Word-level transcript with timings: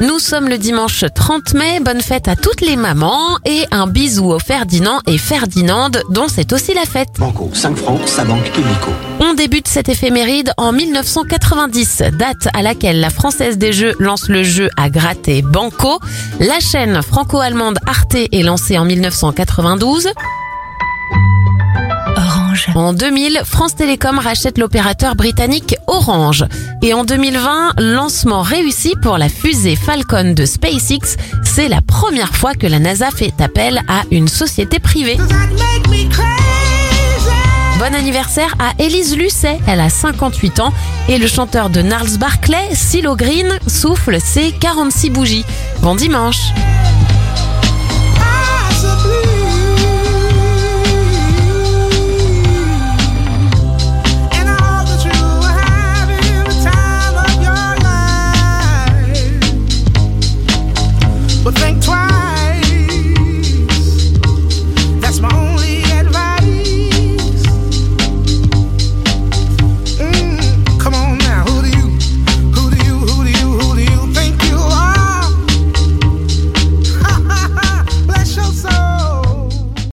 Nous 0.00 0.20
sommes 0.20 0.48
le 0.48 0.58
dimanche 0.58 1.04
30 1.12 1.54
mai, 1.54 1.80
bonne 1.80 2.00
fête 2.00 2.28
à 2.28 2.36
toutes 2.36 2.60
les 2.60 2.76
mamans 2.76 3.36
et 3.44 3.64
un 3.72 3.88
bisou 3.88 4.30
aux 4.30 4.38
Ferdinand 4.38 5.00
et 5.08 5.18
Ferdinande 5.18 6.02
dont 6.08 6.28
c'est 6.28 6.52
aussi 6.52 6.72
la 6.72 6.84
fête. 6.84 7.08
Banco, 7.18 7.50
5 7.52 7.76
francs, 7.76 8.06
sa 8.06 8.24
banque 8.24 8.46
illico. 8.56 8.92
On 9.18 9.34
débute 9.34 9.66
cette 9.66 9.88
éphéméride 9.88 10.52
en 10.56 10.70
1990, 10.70 12.02
date 12.12 12.48
à 12.54 12.62
laquelle 12.62 13.00
la 13.00 13.10
Française 13.10 13.58
des 13.58 13.72
Jeux 13.72 13.96
lance 13.98 14.28
le 14.28 14.44
jeu 14.44 14.70
à 14.76 14.88
gratter 14.88 15.42
Banco. 15.42 15.98
La 16.38 16.60
chaîne 16.60 17.02
franco-allemande 17.02 17.78
Arte 17.84 18.14
est 18.14 18.42
lancée 18.44 18.78
en 18.78 18.84
1992. 18.84 20.10
En 22.74 22.92
2000, 22.92 23.42
France 23.44 23.74
Télécom 23.74 24.18
rachète 24.18 24.58
l'opérateur 24.58 25.14
britannique 25.16 25.76
Orange. 25.86 26.44
Et 26.82 26.92
en 26.94 27.04
2020, 27.04 27.74
lancement 27.78 28.42
réussi 28.42 28.94
pour 29.02 29.18
la 29.18 29.28
fusée 29.28 29.76
Falcon 29.76 30.34
de 30.34 30.44
SpaceX. 30.44 31.16
C'est 31.44 31.68
la 31.68 31.80
première 31.80 32.34
fois 32.34 32.54
que 32.54 32.66
la 32.66 32.78
NASA 32.78 33.10
fait 33.10 33.32
appel 33.40 33.80
à 33.88 34.02
une 34.10 34.28
société 34.28 34.78
privée. 34.78 35.16
Bon 37.78 37.94
anniversaire 37.94 38.54
à 38.58 38.82
Élise 38.82 39.16
Lucet, 39.16 39.58
elle 39.68 39.80
a 39.80 39.88
58 39.88 40.60
ans 40.60 40.72
et 41.08 41.18
le 41.18 41.28
chanteur 41.28 41.70
de 41.70 41.80
Gnarls 41.80 42.18
Barclay, 42.18 42.74
Silo 42.74 43.14
Green, 43.14 43.58
souffle 43.66 44.20
ses 44.20 44.52
46 44.52 45.10
bougies. 45.10 45.44
Bon 45.80 45.94
dimanche 45.94 46.52